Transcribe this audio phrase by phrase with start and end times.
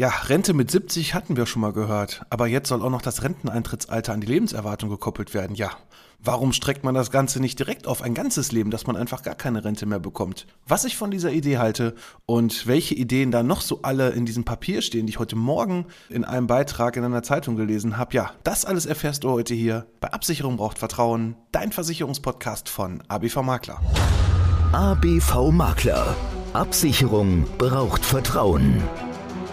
[0.00, 3.22] Ja, Rente mit 70 hatten wir schon mal gehört, aber jetzt soll auch noch das
[3.22, 5.54] Renteneintrittsalter an die Lebenserwartung gekoppelt werden.
[5.54, 5.72] Ja,
[6.24, 9.34] warum streckt man das Ganze nicht direkt auf ein ganzes Leben, dass man einfach gar
[9.34, 10.46] keine Rente mehr bekommt?
[10.66, 11.94] Was ich von dieser Idee halte
[12.24, 15.84] und welche Ideen da noch so alle in diesem Papier stehen, die ich heute Morgen
[16.08, 19.86] in einem Beitrag in einer Zeitung gelesen habe, ja, das alles erfährst du heute hier
[20.00, 23.82] bei Absicherung braucht Vertrauen, dein Versicherungspodcast von ABV Makler.
[24.72, 26.16] ABV Makler.
[26.54, 28.82] Absicherung braucht Vertrauen.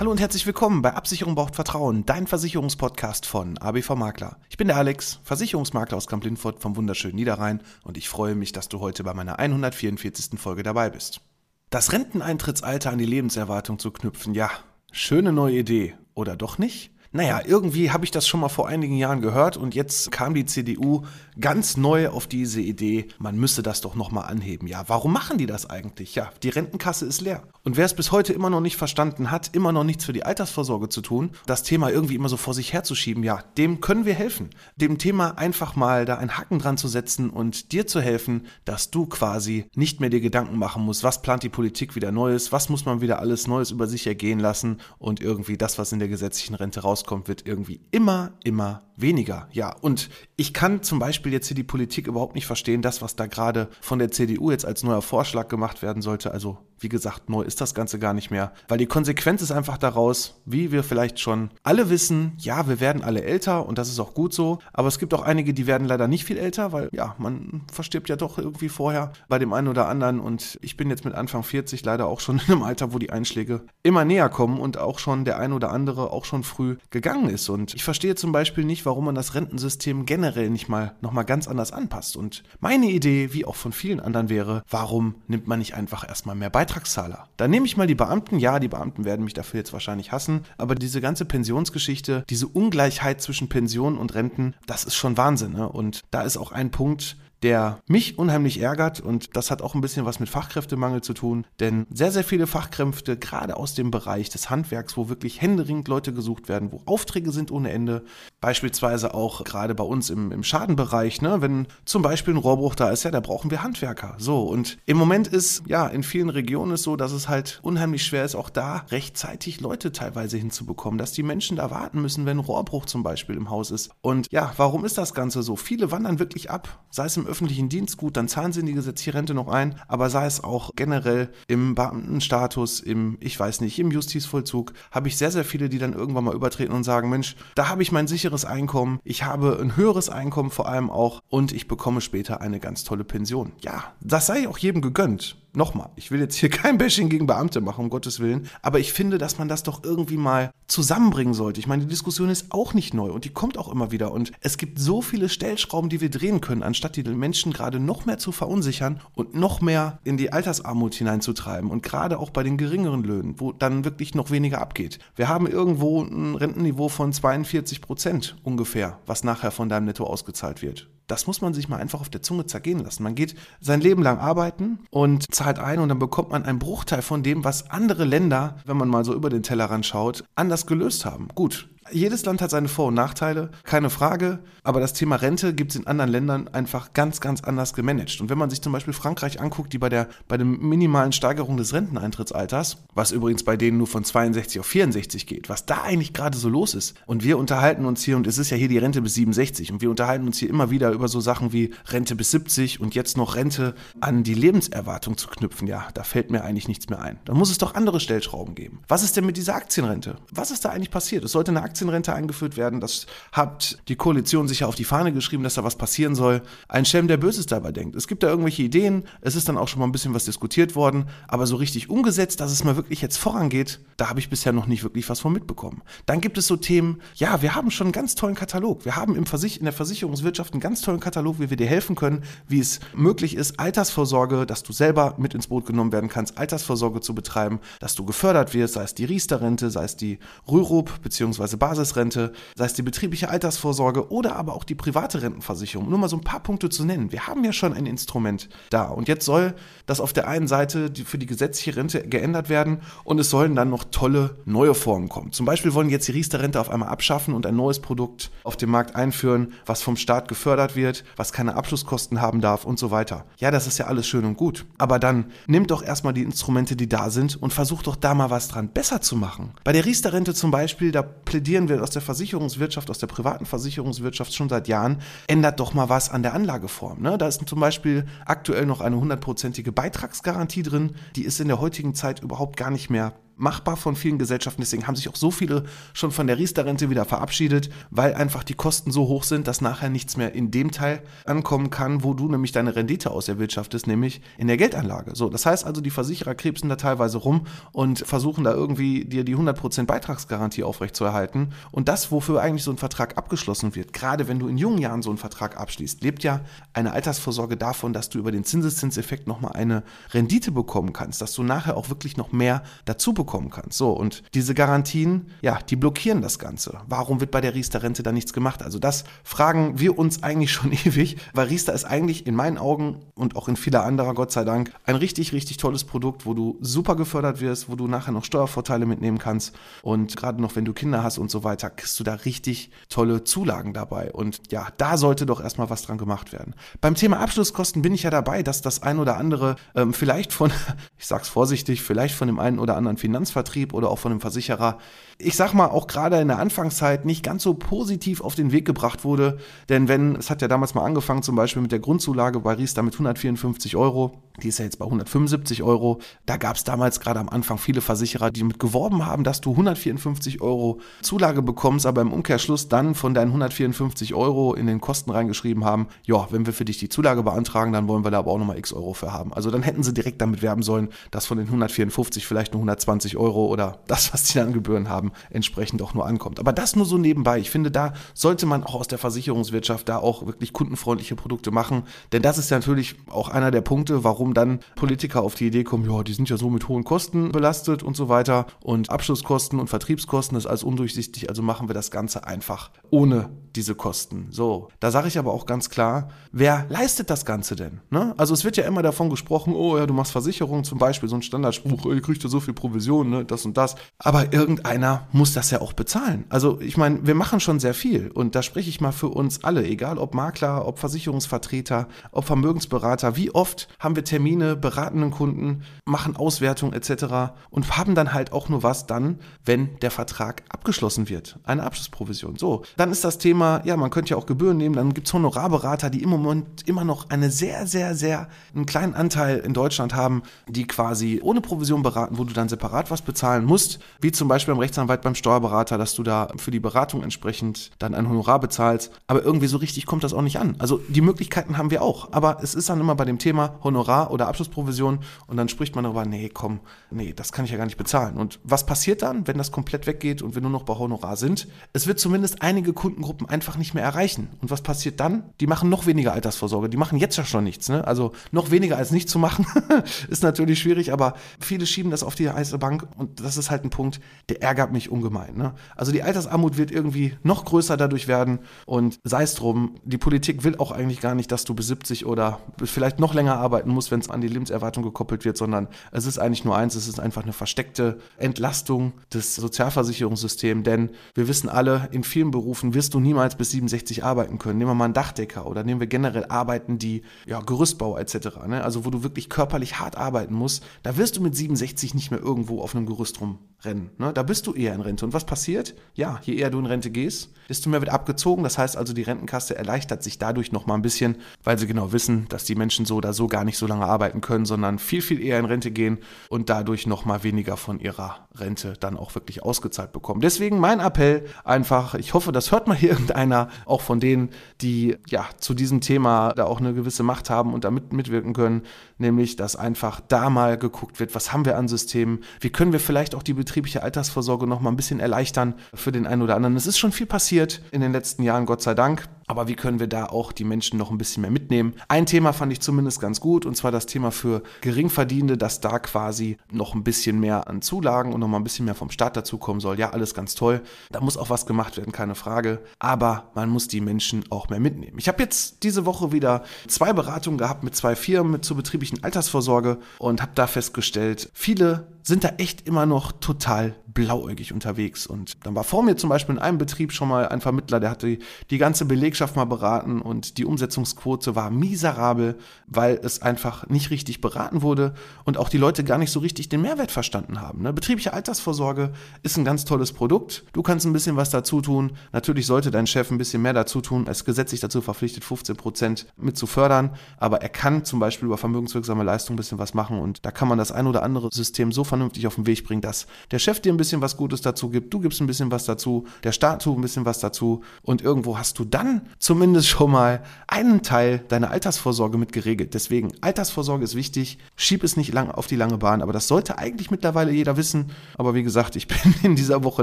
[0.00, 4.38] Hallo und herzlich willkommen bei Absicherung braucht Vertrauen, dein Versicherungspodcast von ABV Makler.
[4.48, 8.70] Ich bin der Alex, Versicherungsmakler aus Kamp-Lindfort vom wunderschönen Niederrhein und ich freue mich, dass
[8.70, 10.40] du heute bei meiner 144.
[10.40, 11.20] Folge dabei bist.
[11.68, 14.50] Das Renteneintrittsalter an die Lebenserwartung zu knüpfen, ja,
[14.90, 16.92] schöne neue Idee, oder doch nicht?
[17.12, 20.44] Naja, irgendwie habe ich das schon mal vor einigen Jahren gehört und jetzt kam die
[20.44, 21.02] CDU
[21.40, 24.68] ganz neu auf diese Idee, man müsse das doch nochmal anheben.
[24.68, 26.14] Ja, warum machen die das eigentlich?
[26.14, 27.42] Ja, die Rentenkasse ist leer.
[27.64, 30.22] Und wer es bis heute immer noch nicht verstanden hat, immer noch nichts für die
[30.22, 34.14] Altersvorsorge zu tun, das Thema irgendwie immer so vor sich herzuschieben, ja, dem können wir
[34.14, 34.50] helfen.
[34.76, 38.92] Dem Thema einfach mal da einen Haken dran zu setzen und dir zu helfen, dass
[38.92, 42.68] du quasi nicht mehr dir Gedanken machen musst, was plant die Politik wieder Neues, was
[42.68, 46.08] muss man wieder alles Neues über sich ergehen lassen und irgendwie das, was in der
[46.08, 49.48] gesetzlichen Rente raus rauskommt, wird irgendwie immer, immer weniger.
[49.52, 53.16] Ja, und ich kann zum Beispiel jetzt hier die Politik überhaupt nicht verstehen, das, was
[53.16, 56.32] da gerade von der CDU jetzt als neuer Vorschlag gemacht werden sollte.
[56.32, 58.52] Also, wie gesagt, neu ist das Ganze gar nicht mehr.
[58.68, 63.02] Weil die Konsequenz ist einfach daraus, wie wir vielleicht schon alle wissen, ja, wir werden
[63.02, 64.58] alle älter und das ist auch gut so.
[64.72, 68.08] Aber es gibt auch einige, die werden leider nicht viel älter, weil ja, man verstirbt
[68.08, 70.20] ja doch irgendwie vorher bei dem einen oder anderen.
[70.20, 73.10] Und ich bin jetzt mit Anfang 40 leider auch schon in einem Alter, wo die
[73.10, 77.28] Einschläge immer näher kommen und auch schon der ein oder andere auch schon früh gegangen
[77.28, 77.48] ist.
[77.48, 81.46] Und ich verstehe zum Beispiel nicht, warum man das Rentensystem generell nicht mal nochmal ganz
[81.46, 82.16] anders anpasst.
[82.16, 86.36] Und meine Idee, wie auch von vielen anderen wäre, warum nimmt man nicht einfach erstmal
[86.36, 87.26] mehr Beitragszahler?
[87.36, 88.38] Dann nehme ich mal die Beamten.
[88.38, 93.20] Ja, die Beamten werden mich dafür jetzt wahrscheinlich hassen, aber diese ganze Pensionsgeschichte, diese Ungleichheit
[93.20, 95.52] zwischen Pensionen und Renten, das ist schon Wahnsinn.
[95.52, 95.68] Ne?
[95.68, 99.80] Und da ist auch ein Punkt, der mich unheimlich ärgert und das hat auch ein
[99.80, 104.28] bisschen was mit Fachkräftemangel zu tun, denn sehr, sehr viele Fachkräfte, gerade aus dem Bereich
[104.28, 108.04] des Handwerks, wo wirklich händeringend Leute gesucht werden, wo Aufträge sind ohne Ende,
[108.40, 112.90] beispielsweise auch gerade bei uns im, im Schadenbereich, ne, wenn zum Beispiel ein Rohrbruch da
[112.90, 114.14] ist, ja, da brauchen wir Handwerker.
[114.18, 118.04] So, und im Moment ist, ja, in vielen Regionen ist so, dass es halt unheimlich
[118.04, 122.38] schwer ist, auch da rechtzeitig Leute teilweise hinzubekommen, dass die Menschen da warten müssen, wenn
[122.38, 123.90] ein Rohrbruch zum Beispiel im Haus ist.
[124.00, 125.56] Und ja, warum ist das Ganze so?
[125.56, 128.74] Viele wandern wirklich ab, sei es im öffentlichen Dienst, gut, dann zahlen sie in die
[128.74, 133.78] gesetzliche Rente noch ein, aber sei es auch generell im Beamtenstatus, im, ich weiß nicht,
[133.78, 137.36] im Justizvollzug, habe ich sehr, sehr viele, die dann irgendwann mal übertreten und sagen, Mensch,
[137.54, 141.52] da habe ich mein sicheres Einkommen, ich habe ein höheres Einkommen vor allem auch und
[141.52, 143.52] ich bekomme später eine ganz tolle Pension.
[143.60, 147.60] Ja, das sei auch jedem gegönnt nochmal, ich will jetzt hier kein Bashing gegen Beamte
[147.60, 151.60] machen, um Gottes Willen, aber ich finde, dass man das doch irgendwie mal zusammenbringen sollte.
[151.60, 154.32] Ich meine, die Diskussion ist auch nicht neu und die kommt auch immer wieder und
[154.40, 158.18] es gibt so viele Stellschrauben, die wir drehen können, anstatt die Menschen gerade noch mehr
[158.18, 163.02] zu verunsichern und noch mehr in die Altersarmut hineinzutreiben und gerade auch bei den geringeren
[163.02, 164.98] Löhnen, wo dann wirklich noch weniger abgeht.
[165.16, 170.62] Wir haben irgendwo ein Rentenniveau von 42 Prozent ungefähr, was nachher von deinem Netto ausgezahlt
[170.62, 170.88] wird.
[171.10, 173.02] Das muss man sich mal einfach auf der Zunge zergehen lassen.
[173.02, 177.02] Man geht sein Leben lang arbeiten und zahlt ein und dann bekommt man einen Bruchteil
[177.02, 181.04] von dem, was andere Länder, wenn man mal so über den Tellerrand schaut, anders gelöst
[181.04, 181.26] haben.
[181.34, 184.40] Gut, jedes Land hat seine Vor- und Nachteile, keine Frage.
[184.62, 188.20] Aber das Thema Rente gibt es in anderen Ländern einfach ganz, ganz anders gemanagt.
[188.20, 191.56] Und wenn man sich zum Beispiel Frankreich anguckt, die bei der, bei der minimalen Steigerung
[191.56, 196.12] des Renteneintrittsalters, was übrigens bei denen nur von 62 auf 64 geht, was da eigentlich
[196.12, 196.94] gerade so los ist.
[197.06, 199.80] Und wir unterhalten uns hier, und es ist ja hier die Rente bis 67, und
[199.80, 203.16] wir unterhalten uns hier immer wieder über so Sachen wie Rente bis 70 und jetzt
[203.16, 205.66] noch Rente an die Lebenserwartung zu knüpfen.
[205.66, 207.18] Ja, da fällt mir eigentlich nichts mehr ein.
[207.24, 208.80] Da muss es doch andere Stellschrauben geben.
[208.88, 210.16] Was ist denn mit dieser Aktienrente?
[210.30, 211.24] Was ist da eigentlich passiert?
[211.24, 212.80] Es sollte eine Aktienrente eingeführt werden.
[212.80, 216.42] Das hat die Koalition sich ja auf die Fahne geschrieben, dass da was passieren soll.
[216.68, 217.96] Ein Schelm, der Böses dabei denkt.
[217.96, 219.04] Es gibt da irgendwelche Ideen.
[219.20, 221.06] Es ist dann auch schon mal ein bisschen was diskutiert worden.
[221.28, 224.66] Aber so richtig umgesetzt, dass es mal wirklich jetzt vorangeht, da habe ich bisher noch
[224.66, 225.82] nicht wirklich was von mitbekommen.
[226.06, 228.84] Dann gibt es so Themen, ja, wir haben schon einen ganz tollen Katalog.
[228.84, 231.96] Wir haben im Versich in der Versicherungswirtschaft einen ganz tollen Katalog, wie wir dir helfen
[231.96, 236.38] können, wie es möglich ist, Altersvorsorge, dass du selber mit ins Boot genommen werden kannst,
[236.38, 240.18] Altersvorsorge zu betreiben, dass du gefördert wirst, sei es die Riester-Rente, sei es die
[240.48, 241.56] Rürup bzw.
[241.70, 245.88] Basisrente, sei es die betriebliche Altersvorsorge oder aber auch die private Rentenversicherung.
[245.88, 247.12] Nur mal so ein paar Punkte zu nennen.
[247.12, 249.54] Wir haben ja schon ein Instrument da und jetzt soll
[249.86, 253.70] das auf der einen Seite für die gesetzliche Rente geändert werden und es sollen dann
[253.70, 255.30] noch tolle neue Formen kommen.
[255.30, 258.70] Zum Beispiel wollen jetzt die Riester-Rente auf einmal abschaffen und ein neues Produkt auf dem
[258.70, 263.26] Markt einführen, was vom Staat gefördert wird, was keine Abschlusskosten haben darf und so weiter.
[263.38, 264.66] Ja, das ist ja alles schön und gut.
[264.76, 268.30] Aber dann nimmt doch erstmal die Instrumente, die da sind und versucht doch da mal
[268.30, 269.52] was dran besser zu machen.
[269.62, 274.34] Bei der Riester-Rente zum Beispiel, da plädieren wir aus der Versicherungswirtschaft, aus der privaten Versicherungswirtschaft
[274.34, 277.02] schon seit Jahren, ändert doch mal was an der Anlageform.
[277.02, 277.18] Ne?
[277.18, 280.96] Da ist zum Beispiel aktuell noch eine hundertprozentige Beitragsgarantie drin.
[281.16, 284.60] Die ist in der heutigen Zeit überhaupt gar nicht mehr machbar von vielen Gesellschaften.
[284.60, 285.64] Deswegen haben sich auch so viele
[285.94, 289.88] schon von der Riester-Rente wieder verabschiedet, weil einfach die Kosten so hoch sind, dass nachher
[289.88, 294.20] nichts mehr in dem Teil ankommen kann, wo du nämlich deine Rendite aus erwirtschaftest, nämlich
[294.36, 295.12] in der Geldanlage.
[295.14, 299.24] So, das heißt also, die Versicherer krebsen da teilweise rum und versuchen da irgendwie dir
[299.24, 301.52] die 100% Beitragsgarantie aufrechtzuerhalten.
[301.70, 305.02] Und das, wofür eigentlich so ein Vertrag abgeschlossen wird, gerade wenn du in jungen Jahren
[305.02, 306.40] so einen Vertrag abschließt, lebt ja
[306.74, 309.82] eine Altersvorsorge davon, dass du über den Zinseszinseffekt nochmal eine
[310.12, 313.78] Rendite bekommen kannst, dass du nachher auch wirklich noch mehr dazu bekommst bekommen kannst.
[313.78, 316.80] So, und diese Garantien, ja, die blockieren das Ganze.
[316.88, 318.64] Warum wird bei der Riester-Rente da nichts gemacht?
[318.64, 323.02] Also das fragen wir uns eigentlich schon ewig, weil Riester ist eigentlich in meinen Augen
[323.14, 326.58] und auch in vieler anderer, Gott sei Dank, ein richtig, richtig tolles Produkt, wo du
[326.60, 330.72] super gefördert wirst, wo du nachher noch Steuervorteile mitnehmen kannst und gerade noch, wenn du
[330.72, 334.10] Kinder hast und so weiter, kriegst du da richtig tolle Zulagen dabei.
[334.10, 336.54] Und ja, da sollte doch erstmal was dran gemacht werden.
[336.80, 340.50] Beim Thema Abschlusskosten bin ich ja dabei, dass das ein oder andere ähm, vielleicht von,
[340.98, 344.20] ich sag's vorsichtig, vielleicht von dem einen oder anderen Finanz Finanzvertrieb oder auch von einem
[344.20, 344.78] Versicherer
[345.22, 348.64] ich sag mal, auch gerade in der Anfangszeit nicht ganz so positiv auf den Weg
[348.64, 349.38] gebracht wurde.
[349.68, 352.82] Denn wenn, es hat ja damals mal angefangen, zum Beispiel mit der Grundzulage bei Riester
[352.82, 356.00] mit 154 Euro, die ist ja jetzt bei 175 Euro.
[356.26, 359.50] Da gab es damals gerade am Anfang viele Versicherer, die mit geworben haben, dass du
[359.50, 365.10] 154 Euro Zulage bekommst, aber im Umkehrschluss dann von deinen 154 Euro in den Kosten
[365.10, 368.32] reingeschrieben haben, ja, wenn wir für dich die Zulage beantragen, dann wollen wir da aber
[368.32, 369.32] auch nochmal x Euro für haben.
[369.32, 373.16] Also dann hätten sie direkt damit werben sollen, dass von den 154 vielleicht nur 120
[373.16, 376.38] Euro oder das, was die dann Gebühren haben, entsprechend auch nur ankommt.
[376.38, 377.38] Aber das nur so nebenbei.
[377.38, 381.84] Ich finde, da sollte man auch aus der Versicherungswirtschaft da auch wirklich kundenfreundliche Produkte machen.
[382.12, 385.64] Denn das ist ja natürlich auch einer der Punkte, warum dann Politiker auf die Idee
[385.64, 388.46] kommen, ja, die sind ja so mit hohen Kosten belastet und so weiter.
[388.62, 391.28] Und Abschlusskosten und Vertriebskosten ist alles undurchsichtig.
[391.28, 394.28] Also machen wir das Ganze einfach ohne diese Kosten.
[394.30, 397.80] So, da sage ich aber auch ganz klar, wer leistet das Ganze denn?
[397.90, 398.14] Ne?
[398.16, 401.16] Also es wird ja immer davon gesprochen, oh ja, du machst Versicherung zum Beispiel, so
[401.16, 403.74] ein Standardspruch, ihr kriegt ja so viel Provision, ne, das und das.
[403.98, 406.24] Aber irgendeiner muss das ja auch bezahlen.
[406.28, 409.42] Also ich meine, wir machen schon sehr viel und da spreche ich mal für uns
[409.42, 414.19] alle, egal ob Makler, ob Versicherungsvertreter, ob Vermögensberater, wie oft haben wir Termine,
[414.56, 417.32] beraten einen Kunden, machen Auswertung etc.
[417.50, 422.36] und haben dann halt auch nur was dann, wenn der Vertrag abgeschlossen wird, eine Abschlussprovision.
[422.36, 425.12] So, dann ist das Thema, ja, man könnte ja auch Gebühren nehmen, dann gibt es
[425.12, 429.94] Honorarberater, die im Moment immer noch eine sehr, sehr, sehr einen kleinen Anteil in Deutschland
[429.94, 434.28] haben, die quasi ohne Provision beraten, wo du dann separat was bezahlen musst, wie zum
[434.28, 438.40] Beispiel beim Rechtsanwalt beim Steuerberater, dass du da für die Beratung entsprechend dann ein Honorar
[438.40, 438.92] bezahlst.
[439.06, 440.56] Aber irgendwie so richtig kommt das auch nicht an.
[440.58, 442.12] Also die Möglichkeiten haben wir auch.
[442.12, 445.84] Aber es ist dann immer bei dem Thema Honorar oder Abschlussprovision und dann spricht man
[445.84, 448.16] darüber, nee, komm, nee, das kann ich ja gar nicht bezahlen.
[448.16, 451.48] Und was passiert dann, wenn das komplett weggeht und wir nur noch bei Honorar sind?
[451.72, 454.28] Es wird zumindest einige Kundengruppen einfach nicht mehr erreichen.
[454.40, 455.24] Und was passiert dann?
[455.40, 456.68] Die machen noch weniger Altersvorsorge.
[456.68, 457.68] Die machen jetzt ja schon nichts.
[457.68, 457.86] Ne?
[457.86, 459.46] Also noch weniger als nicht zu machen,
[460.08, 463.64] ist natürlich schwierig, aber viele schieben das auf die heiße Bank und das ist halt
[463.64, 465.36] ein Punkt, der ärgert mich ungemein.
[465.36, 465.54] Ne?
[465.76, 470.44] Also die Altersarmut wird irgendwie noch größer dadurch werden und sei es drum, die Politik
[470.44, 473.89] will auch eigentlich gar nicht, dass du bis 70 oder vielleicht noch länger arbeiten musst,
[473.90, 477.00] wenn es an die Lebenserwartung gekoppelt wird, sondern es ist eigentlich nur eins, es ist
[477.00, 483.00] einfach eine versteckte Entlastung des Sozialversicherungssystems, denn wir wissen alle, in vielen Berufen wirst du
[483.00, 484.58] niemals bis 67 arbeiten können.
[484.58, 488.62] Nehmen wir mal einen Dachdecker oder nehmen wir generell Arbeiten, die, ja, Gerüstbau etc., ne?
[488.64, 492.20] also wo du wirklich körperlich hart arbeiten musst, da wirst du mit 67 nicht mehr
[492.20, 493.90] irgendwo auf einem Gerüst rumrennen.
[493.98, 494.12] Ne?
[494.12, 495.04] Da bist du eher in Rente.
[495.04, 495.74] Und was passiert?
[495.94, 498.44] Ja, je eher du in Rente gehst, desto mehr wird abgezogen.
[498.44, 501.92] Das heißt also, die Rentenkasse erleichtert sich dadurch noch mal ein bisschen, weil sie genau
[501.92, 505.02] wissen, dass die Menschen so oder so gar nicht so lange arbeiten können, sondern viel,
[505.02, 509.14] viel eher in Rente gehen und dadurch noch mal weniger von ihrer Rente dann auch
[509.14, 510.20] wirklich ausgezahlt bekommen.
[510.20, 515.26] Deswegen mein Appell einfach, ich hoffe, das hört mal irgendeiner, auch von denen, die ja
[515.38, 518.62] zu diesem Thema da auch eine gewisse Macht haben und damit mitwirken können,
[518.98, 522.80] nämlich, dass einfach da mal geguckt wird, was haben wir an Systemen, wie können wir
[522.80, 526.56] vielleicht auch die betriebliche Altersvorsorge noch mal ein bisschen erleichtern für den einen oder anderen.
[526.56, 529.08] Es ist schon viel passiert in den letzten Jahren, Gott sei Dank.
[529.30, 531.74] Aber wie können wir da auch die Menschen noch ein bisschen mehr mitnehmen?
[531.86, 535.78] Ein Thema fand ich zumindest ganz gut, und zwar das Thema für Geringverdienende, dass da
[535.78, 539.16] quasi noch ein bisschen mehr an Zulagen und noch mal ein bisschen mehr vom Staat
[539.16, 539.78] dazukommen soll.
[539.78, 540.62] Ja, alles ganz toll.
[540.90, 542.58] Da muss auch was gemacht werden, keine Frage.
[542.80, 544.98] Aber man muss die Menschen auch mehr mitnehmen.
[544.98, 549.78] Ich habe jetzt diese Woche wieder zwei Beratungen gehabt mit zwei Firmen zur betrieblichen Altersvorsorge
[550.00, 555.06] und habe da festgestellt, viele sind da echt immer noch total blauäugig unterwegs.
[555.06, 557.90] Und dann war vor mir zum Beispiel in einem Betrieb schon mal ein Vermittler, der
[557.90, 558.18] hatte
[558.50, 564.20] die, ganze Belegschaft mal beraten und die Umsetzungsquote war miserabel, weil es einfach nicht richtig
[564.20, 567.62] beraten wurde und auch die Leute gar nicht so richtig den Mehrwert verstanden haben.
[567.62, 567.72] Ne?
[567.72, 568.92] Betriebliche Altersvorsorge
[569.22, 570.44] ist ein ganz tolles Produkt.
[570.52, 571.92] Du kannst ein bisschen was dazu tun.
[572.12, 574.06] Natürlich sollte dein Chef ein bisschen mehr dazu tun.
[574.06, 576.90] Er ist gesetzlich dazu verpflichtet, 15 Prozent mit zu fördern.
[577.16, 580.48] Aber er kann zum Beispiel über vermögenswirksame Leistung ein bisschen was machen und da kann
[580.48, 583.60] man das ein oder andere System so vernünftig auf den Weg bringen, dass der Chef
[583.60, 586.62] dir ein bisschen was Gutes dazu gibt, du gibst ein bisschen was dazu, der Staat
[586.62, 591.18] tut ein bisschen was dazu und irgendwo hast du dann zumindest schon mal einen Teil
[591.28, 592.74] deiner Altersvorsorge mit geregelt.
[592.74, 596.58] Deswegen, Altersvorsorge ist wichtig, schieb es nicht lang auf die lange Bahn, aber das sollte
[596.58, 597.90] eigentlich mittlerweile jeder wissen.
[598.16, 599.82] Aber wie gesagt, ich bin in dieser Woche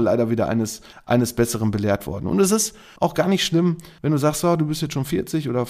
[0.00, 2.26] leider wieder eines, eines Besseren belehrt worden.
[2.26, 5.04] Und es ist auch gar nicht schlimm, wenn du sagst, oh, du bist jetzt schon
[5.04, 5.66] 40 oder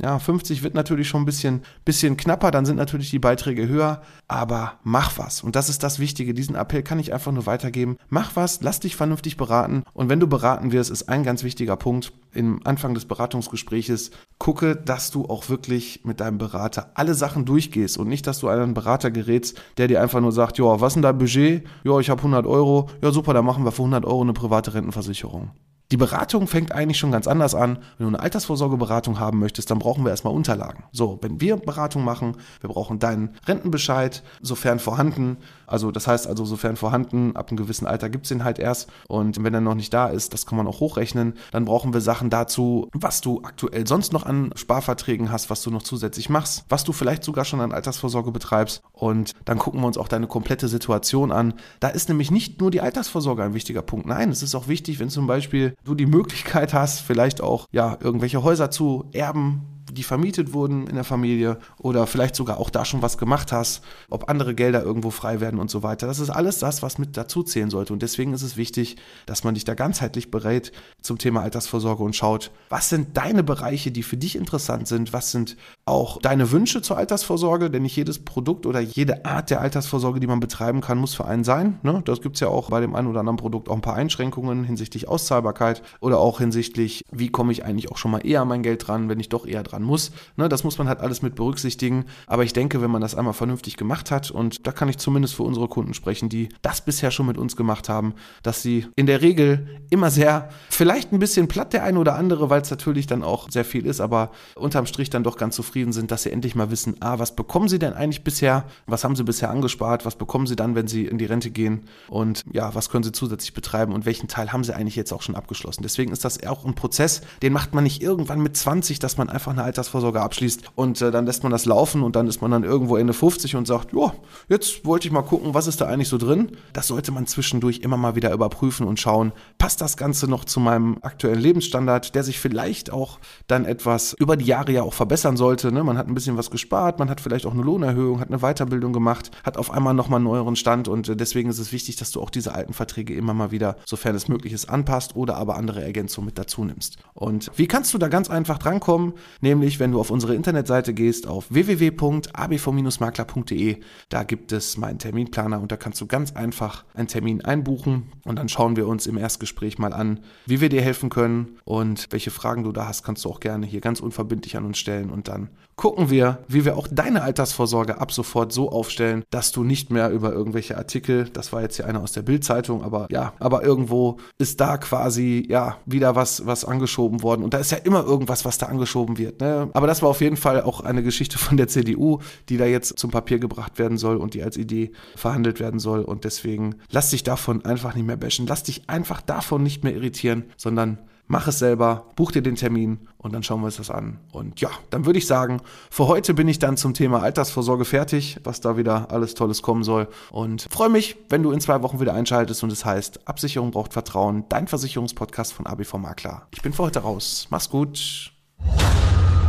[0.00, 4.02] ja, 50 wird natürlich schon ein bisschen, bisschen knapper, dann sind natürlich die Beiträge höher,
[4.28, 5.42] aber mach was.
[5.42, 6.34] Und das ist das Wichtige.
[6.34, 7.96] Diesen Appell kann ich einfach nur weitergeben.
[8.08, 9.84] Mach was, lass dich vernünftig beraten.
[9.92, 14.76] Und wenn du beraten wirst, ist ein ganz wichtiger Punkt im Anfang des Beratungsgespräches, gucke,
[14.76, 18.74] dass du auch wirklich mit deinem Berater alle Sachen durchgehst und nicht, dass du einen
[18.74, 21.66] Berater gerätst, der dir einfach nur sagt, ja, was ist denn dein Budget?
[21.84, 22.90] Ja, ich habe 100 Euro.
[23.02, 25.50] Ja, super, dann machen wir für 100 Euro eine private Rentenversicherung.
[25.92, 27.78] Die Beratung fängt eigentlich schon ganz anders an.
[27.96, 30.82] Wenn du eine Altersvorsorgeberatung haben möchtest, dann brauchen wir erstmal Unterlagen.
[30.90, 35.36] So, wenn wir Beratung machen, wir brauchen deinen Rentenbescheid, sofern vorhanden.
[35.66, 38.88] Also das heißt also, sofern vorhanden, ab einem gewissen Alter gibt's den halt erst.
[39.08, 41.34] Und wenn er noch nicht da ist, das kann man auch hochrechnen.
[41.52, 45.70] Dann brauchen wir Sachen dazu, was du aktuell sonst noch an Sparverträgen hast, was du
[45.70, 48.82] noch zusätzlich machst, was du vielleicht sogar schon an Altersvorsorge betreibst.
[48.92, 51.54] Und dann gucken wir uns auch deine komplette Situation an.
[51.80, 54.06] Da ist nämlich nicht nur die Altersvorsorge ein wichtiger Punkt.
[54.06, 57.96] Nein, es ist auch wichtig, wenn zum Beispiel du die Möglichkeit hast, vielleicht auch ja
[58.00, 62.84] irgendwelche Häuser zu erben, die vermietet wurden in der Familie oder vielleicht sogar auch da
[62.84, 66.06] schon was gemacht hast, ob andere Gelder irgendwo frei werden und so weiter.
[66.06, 67.92] Das ist alles das, was mit dazu zählen sollte.
[67.92, 72.16] Und deswegen ist es wichtig, dass man dich da ganzheitlich berät zum Thema Altersvorsorge und
[72.16, 76.82] schaut, was sind deine Bereiche, die für dich interessant sind, was sind auch deine Wünsche
[76.82, 80.98] zur Altersvorsorge, denn nicht jedes Produkt oder jede Art der Altersvorsorge, die man betreiben kann,
[80.98, 81.78] muss für einen sein.
[81.82, 82.02] Ne?
[82.04, 84.64] Das gibt es ja auch bei dem einen oder anderen Produkt auch ein paar Einschränkungen
[84.64, 88.62] hinsichtlich Auszahlbarkeit oder auch hinsichtlich, wie komme ich eigentlich auch schon mal eher an mein
[88.62, 90.12] Geld dran, wenn ich doch eher dran muss.
[90.36, 92.04] Ne, das muss man halt alles mit berücksichtigen.
[92.26, 95.34] Aber ich denke, wenn man das einmal vernünftig gemacht hat, und da kann ich zumindest
[95.34, 99.06] für unsere Kunden sprechen, die das bisher schon mit uns gemacht haben, dass sie in
[99.06, 103.06] der Regel immer sehr, vielleicht ein bisschen platt der eine oder andere, weil es natürlich
[103.06, 106.30] dann auch sehr viel ist, aber unterm Strich dann doch ganz zufrieden sind, dass sie
[106.30, 108.64] endlich mal wissen, ah, was bekommen sie denn eigentlich bisher?
[108.86, 110.04] Was haben sie bisher angespart?
[110.04, 111.86] Was bekommen sie dann, wenn sie in die Rente gehen?
[112.08, 113.92] Und ja, was können sie zusätzlich betreiben?
[113.92, 115.82] Und welchen Teil haben sie eigentlich jetzt auch schon abgeschlossen?
[115.82, 119.28] Deswegen ist das auch ein Prozess, den macht man nicht irgendwann mit 20, dass man
[119.28, 122.50] einfach eine Altersvorsorge abschließt und äh, dann lässt man das laufen und dann ist man
[122.50, 124.12] dann irgendwo Ende 50 und sagt, ja,
[124.48, 126.52] jetzt wollte ich mal gucken, was ist da eigentlich so drin.
[126.72, 130.60] Das sollte man zwischendurch immer mal wieder überprüfen und schauen, passt das Ganze noch zu
[130.60, 135.36] meinem aktuellen Lebensstandard, der sich vielleicht auch dann etwas über die Jahre ja auch verbessern
[135.36, 135.72] sollte.
[135.72, 135.84] Ne?
[135.84, 138.92] Man hat ein bisschen was gespart, man hat vielleicht auch eine Lohnerhöhung, hat eine Weiterbildung
[138.92, 142.10] gemacht, hat auf einmal nochmal einen neueren Stand und äh, deswegen ist es wichtig, dass
[142.10, 145.56] du auch diese alten Verträge immer mal wieder, sofern es möglich ist, anpasst oder aber
[145.56, 146.98] andere Ergänzungen mit dazu nimmst.
[147.14, 149.14] Und wie kannst du da ganz einfach drankommen?
[149.40, 153.76] Nämlich nämlich, wenn du auf unsere Internetseite gehst, auf www.abv-makler.de.
[154.08, 158.38] Da gibt es meinen Terminplaner und da kannst du ganz einfach einen Termin einbuchen und
[158.38, 162.30] dann schauen wir uns im Erstgespräch mal an, wie wir dir helfen können und welche
[162.30, 165.28] Fragen du da hast, kannst du auch gerne hier ganz unverbindlich an uns stellen und
[165.28, 169.90] dann gucken wir, wie wir auch deine Altersvorsorge ab sofort so aufstellen, dass du nicht
[169.90, 173.62] mehr über irgendwelche Artikel, das war jetzt hier einer aus der Bildzeitung, aber ja, aber
[173.62, 178.04] irgendwo ist da quasi ja wieder was was angeschoben worden und da ist ja immer
[178.04, 179.40] irgendwas, was da angeschoben wird.
[179.40, 179.68] Ne?
[179.74, 182.98] Aber das war auf jeden Fall auch eine Geschichte von der CDU, die da jetzt
[182.98, 187.10] zum Papier gebracht werden soll und die als Idee verhandelt werden soll und deswegen lass
[187.10, 191.48] dich davon einfach nicht mehr bashen, lass dich einfach davon nicht mehr irritieren, sondern mach
[191.48, 194.18] es selber, buch dir den Termin und dann schauen wir uns das an.
[194.32, 198.38] Und ja, dann würde ich sagen, für heute bin ich dann zum Thema Altersvorsorge fertig,
[198.44, 200.08] was da wieder alles Tolles kommen soll.
[200.30, 203.92] Und freue mich, wenn du in zwei Wochen wieder einschaltest und es heißt, Absicherung braucht
[203.92, 206.46] Vertrauen, dein Versicherungspodcast von ABV Makler.
[206.52, 207.46] Ich bin für heute raus.
[207.50, 208.32] Mach's gut.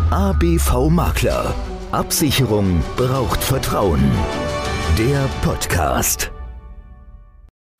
[0.10, 1.54] ABV Makler.
[1.92, 4.04] Absicherung braucht Vertrauen.
[4.98, 6.32] Der Podcast.